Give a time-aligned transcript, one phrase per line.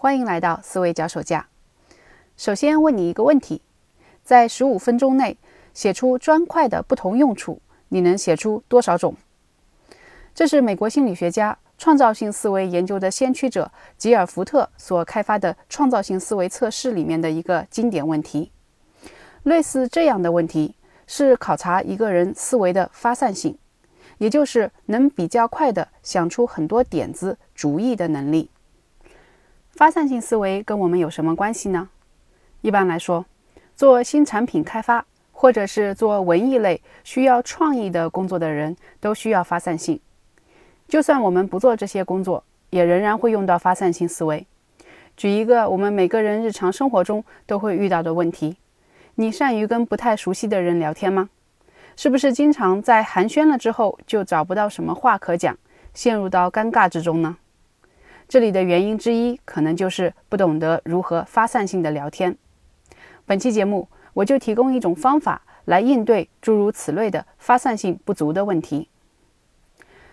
[0.00, 1.48] 欢迎来到思维脚手架。
[2.36, 3.60] 首先问你一个问题：
[4.22, 5.36] 在十五分钟内
[5.74, 9.16] 写出砖块的不同用处，你能写出多少种？
[10.32, 18.52] 这是美国心理学家、创造性思维研究的先驱者吉尔福特所开发的创造性思维测试里面的一个经典问题。
[19.42, 20.76] 类似这样的问题
[21.08, 23.58] 是考察一个人思维的发散性。
[24.18, 28.50] 也就是能比较快的想出很多点子、主意的能力。
[29.78, 31.88] 发散性思维跟我们有什么关系呢？
[32.62, 33.24] 一般来说，
[33.76, 40.00] 做新产品开发或者是做文艺类需要创意的工作的人都需要发散性。
[40.88, 44.44] 就算我们不做这些工作，也仍然会用到发散性思维。
[45.16, 48.56] 举一个我们每个人日常生活中都会遇到的问题：
[49.14, 51.28] 你善于跟不太熟悉的人聊天吗？
[51.94, 55.56] 是不是经常在寒暄了之后就找不到什么话可讲，
[55.94, 57.36] 陷入到尴尬之中呢？
[58.28, 62.36] 这里的原因之一可能就是不懂得如何发散性的聊天。
[63.24, 68.90] 本期节目我就提供一种方法来应对诸如此类的发散性不足的问题。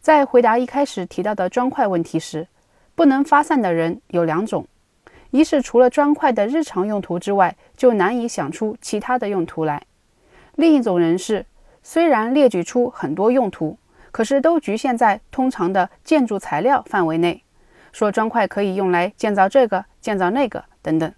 [0.00, 2.46] 在回答一开始提到的砖块问题时，
[2.94, 4.64] 不能发散的人有两种：
[5.32, 9.80] 一是除了砖块的日常用途之外，就难以想出其他的用途来；
[10.54, 11.44] 另一种人是。
[11.82, 13.78] 虽然列举出很多用途，
[14.10, 17.44] 可是都局限在通常的建筑材料范围内。
[17.96, 21.10] 说砖块可以用来建造这个、建造那个等等。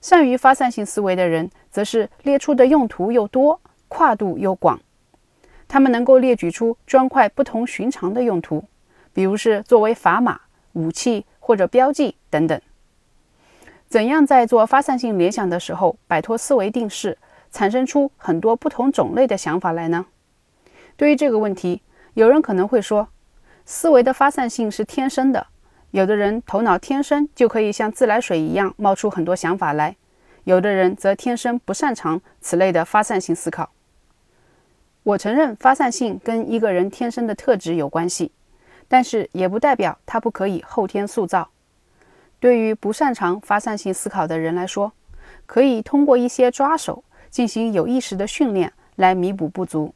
[0.00, 4.80] 善于发散性思维的人，则是列出的用途又多，跨度又广。
[5.68, 8.64] 他们能够列举出砖块不同寻常的用途，
[9.12, 10.40] 比如是作为砝码、
[10.72, 12.60] 武器或者标记等等。
[13.86, 17.16] 怎样在做发散性联想的时候摆脱思维定式？
[17.52, 20.06] 产生出很多不同种类的想法来呢？
[20.96, 21.82] 对于这个问题，
[22.14, 23.06] 有人可能会说，
[23.64, 25.46] 思维的发散性是天生的，
[25.90, 29.96] 有的人头脑天生就可以像自来水一样冒出很多想法来，
[30.44, 33.70] 有的人则天生不擅长此类的发散性思考。
[35.02, 38.32] 我承认发散性跟一个人天生的特质有关系，
[38.88, 41.50] 但是也不代表他不可以后天塑造。
[42.38, 44.92] 对于不擅长发散性思考的人来说，
[45.46, 47.04] 可以通过一些抓手。
[47.30, 49.94] 进行有意识的训练来弥补不足，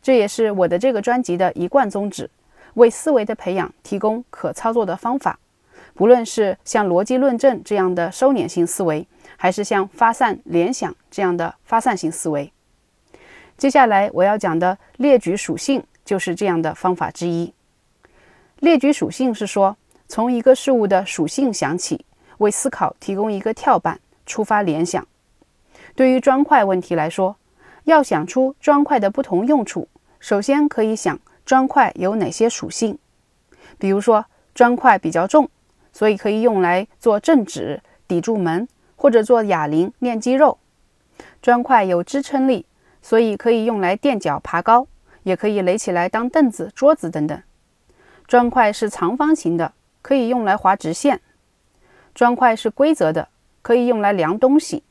[0.00, 2.30] 这也是我的这个专辑的一贯宗旨：
[2.74, 5.38] 为思维的培养提供可操作的方法。
[5.94, 9.06] 不论是像逻辑论证这样的收敛性思维，
[9.36, 12.50] 还是像发散联想这样的发散性思维。
[13.58, 17.52] 接下来我要讲的列举属性就是这样的方法之一。
[18.60, 19.76] 列举属性是说，
[20.08, 22.04] 从一个事物的属性想起，
[22.38, 25.06] 为思考提供一个跳板，触发联想。
[25.94, 27.36] 对于砖块问题来说，
[27.84, 29.88] 要想出砖块的不同用处，
[30.18, 32.98] 首先可以想砖块有哪些属性。
[33.78, 35.48] 比如说，砖块比较重，
[35.92, 40.58] 所以可以用来做正指、抵住门，或者做哑铃练肌肉。
[41.40, 42.66] 砖块有支撑力，
[43.00, 44.86] 所以可以用来垫脚爬高，
[45.22, 47.42] 也可以垒起来当凳子、桌子等等。
[48.26, 51.20] 砖块是长方形的，可以用来划直线。
[52.14, 53.28] 砖块是规则的，
[53.62, 54.84] 可以用来量东西。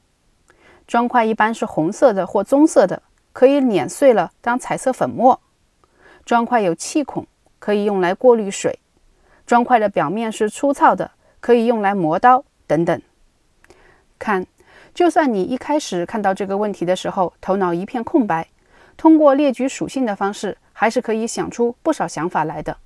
[0.87, 3.01] 砖块一般是红色的或棕色的，
[3.31, 5.39] 可以碾碎了当彩色粉末。
[6.31, 7.27] 砖块有气孔，
[7.59, 8.79] 可以用来过滤水。
[9.45, 11.11] 砖块的表面是粗糙的，
[11.41, 13.01] 可以用来磨刀等等。
[14.17, 14.47] 看，
[14.93, 18.47] 就算你一开始看到这个问题的时候头脑一片空白，
[18.95, 22.77] 通过列举属性的方式，还是可以想出不少想法来的。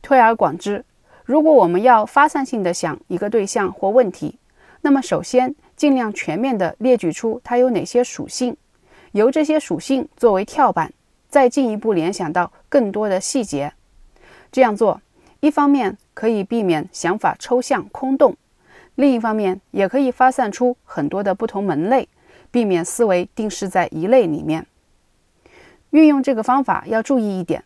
[0.00, 0.86] 推而广之，
[1.26, 4.38] 如果我们要发散性的想一个对象或问题，
[4.80, 5.54] 那么首先。
[5.76, 8.56] 尽量全面地列举出它有哪些属性，
[9.12, 10.94] 由这些属性作为跳板，
[11.34, 13.72] 再进一步联想到更多的细节。
[14.52, 15.00] 这样做，
[15.40, 18.36] 一方面可以避免想法抽象空洞，
[18.94, 22.08] 另一方面也可以发散出很多的不同门类，
[22.52, 24.64] 避免思维定势在一类里面。
[25.90, 27.64] 运用这个方法要注意一点：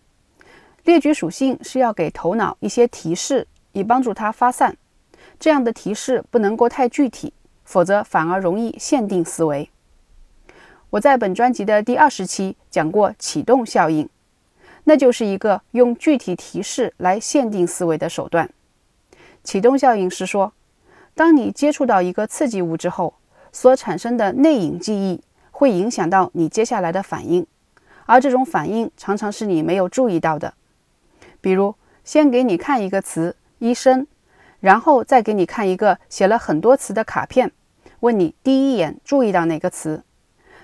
[0.84, 4.74] 列举属性是要给头脑一些提示，以帮助它发散。
[5.38, 7.34] 这样的提示不能够太具体。
[7.64, 9.68] 否则反而容易限定思维。
[10.90, 14.08] 我在本专辑的第二十期讲过启动效应，
[14.84, 18.48] 那就是一个用具体提示来限定思维的手段。
[19.44, 20.52] 启动效应是说，
[21.14, 23.14] 当你接触到一个刺激物之后，
[23.52, 25.20] 所产生的内隐记忆
[25.50, 27.46] 会影响到你接下来的反应，
[28.06, 30.54] 而这种反应常常是你没有注意到的。
[31.42, 34.06] 比如，先给你看一个词“医生”，
[34.60, 37.52] 然后再给你看一个写了很多词的卡片。
[38.00, 40.02] 问你第一眼注意到哪个词，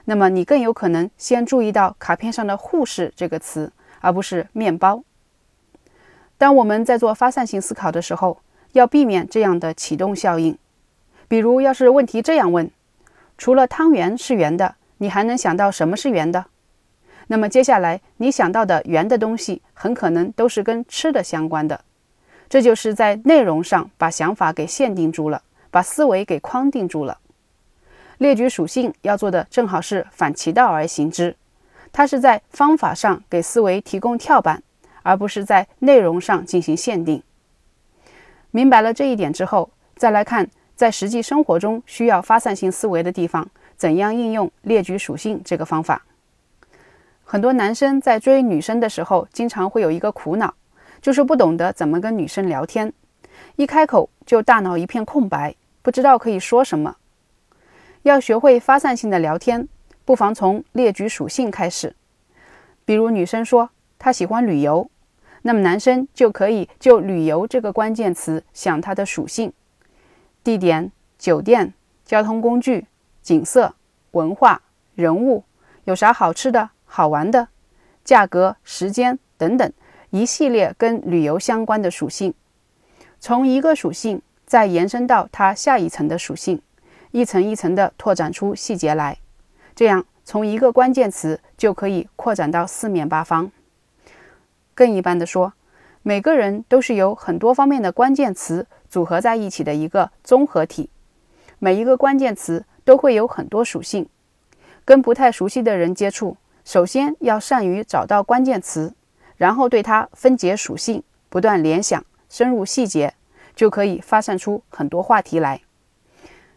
[0.07, 5.03] 那么你更有可能先注意到卡片上的“护士”这个词，而不是面包。
[6.37, 8.39] 当我们在做发散性思考的时候，
[8.73, 10.59] 要避免这样的启动效应。
[11.27, 12.71] 比如，要是问题这样问：
[13.39, 16.47] 除了汤圆是圆的，你还能想到什么是圆的？
[17.29, 21.81] 那么接下来你想到的圆的东西，很可能都是跟吃的相关的。
[22.51, 27.19] 这就是在内容上把想法给限定住了，把思维给框定住了。
[28.19, 31.37] 列举属性要做的正好是反其道而行之，
[31.93, 34.63] 它是在方法上给思维提供跳板，
[35.03, 37.23] 而不是在内容上进行限定。
[38.51, 46.05] 明白了这一点之后，再来看在实际生活中需要发散性思维的地方，怎样应用列举属性这个方法。
[47.25, 50.55] 很多男生在追女生的时候，经常会有一个苦恼，
[51.03, 52.93] 就是不懂得怎么跟女生聊天，
[53.57, 56.97] 一开口就大脑一片空白，不知道可以说什么。
[58.05, 59.67] 要学会发散性的聊天，
[60.05, 61.97] 不妨从列举属性开始。
[62.85, 64.91] 比如女生说她喜欢旅游，
[65.41, 69.51] 那么男生就可以就旅游这个关键词想它的属性：
[70.43, 71.73] 地点、酒店、
[72.05, 72.87] 交通工具、
[73.23, 73.75] 景色、
[74.11, 74.61] 文化、
[74.95, 75.45] 人物，
[75.85, 76.71] 有啥好吃的。
[76.85, 77.49] 好玩的，
[78.05, 79.73] 价格、时间等等
[80.11, 82.33] 一系列跟旅游相关的属性，
[83.19, 86.63] 从一个属性再延伸到它下一层的属性，
[87.15, 89.19] 一层一层的拓展出细节来，
[89.77, 93.53] 这样从一个关键词就可以扩展到四面八方。
[94.75, 95.53] 更一般的说，
[96.03, 100.91] 每个人都是由很多方面的关键词组合在一起的一个综合体，
[101.61, 104.09] 每一个关键词都会有很多属性，
[104.85, 106.37] 跟不太熟悉的人接触。
[106.65, 108.93] 首先要善于找到关键词，
[109.37, 113.15] 然后对它分解属性，不断联想，深入细节，
[113.55, 115.61] 就可以发散出很多话题来。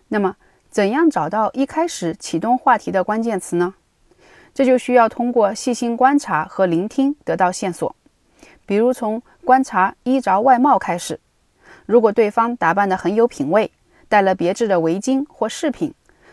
[0.08, 0.36] 那么，
[0.78, 3.74] 怎样找到一开始启动话题的关键词呢？
[4.54, 7.96] 这就需要通过细心观察和聆听得到线索。
[8.68, 11.20] 比如从观察衣着外貌开始，
[11.88, 13.72] 如果对方打扮得很有品味，
[14.08, 15.92] 戴了别致的围巾或饰品，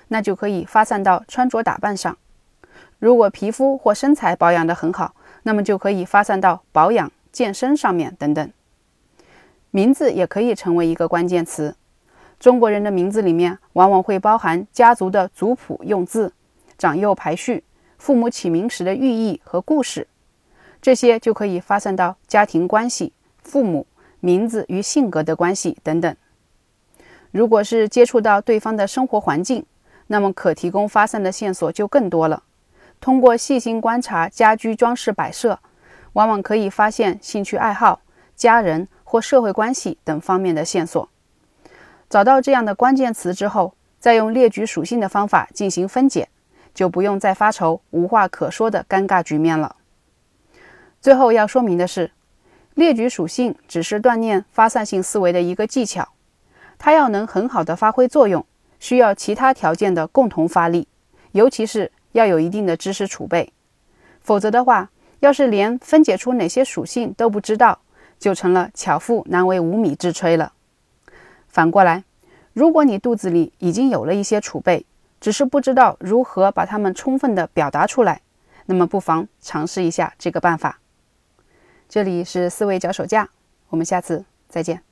[0.08, 2.14] 那就可以发散到穿着打扮上。
[2.98, 5.14] 如果皮肤或身材保养得很好，
[5.44, 8.52] 那么就可以发散到保养、健身上面等等。
[9.70, 11.74] 名字也可以成为一个关键词。
[12.44, 16.30] 中国人的名字里面往往会包含家族的族谱用字、
[16.76, 17.64] 长幼排序、
[17.96, 20.06] 父母起名时的寓意和故事，
[20.82, 23.86] 这些就可以发散到家庭关系、父母、
[24.20, 26.14] 名字与性格的关系等等。
[27.30, 29.64] 如果是接触到对方的生活环境，
[30.08, 32.42] 那么可提供发散的线索就更多了。
[33.00, 35.58] 通过细心观察家居装饰摆设，
[36.12, 38.02] 往往可以发现兴趣爱好、
[38.36, 41.08] 家人或社会关系等方面的线索。
[42.14, 46.28] 找到这样的关键词之后，再用列举属性的方法进行分解，
[46.72, 49.74] 就不用再发愁无话可说的尴尬局面了。
[51.00, 52.12] 最后要说明的是，
[52.74, 56.10] 列举属性只是锻炼发散性思维的一个技巧，
[56.78, 58.46] 它要能很好的发挥作用，
[58.78, 60.86] 需要其他条件的共同发力，
[61.32, 61.90] 尤其是。
[62.12, 63.52] 要有一定的知识储备，
[64.20, 64.88] 否则的话，
[65.18, 67.80] 要是连分解出哪些属性都不知道，
[68.20, 70.52] 就成了巧妇难为无米之炊了。
[71.54, 72.02] 反过来，
[72.52, 74.84] 如果你肚子里已经有了一些储备，
[75.20, 78.22] 只是不知道如何把它们充分的表达出来，
[78.66, 80.80] 那么不妨尝试一下这个办法。
[81.88, 83.28] 这里是思维脚手架，
[83.68, 84.82] 我们下次再见。